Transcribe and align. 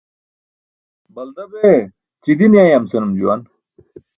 Balda 1.15 1.43
bee 1.51 1.81
ćidin 2.23 2.53
yayam, 2.57 2.85
senum 2.91 3.11
juwan. 3.19 3.41